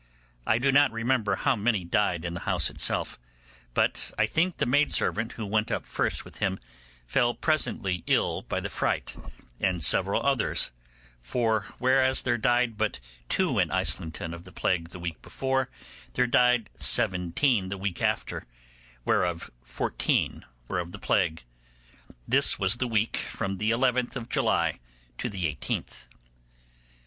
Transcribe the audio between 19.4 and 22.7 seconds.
fourteen were of the plague. This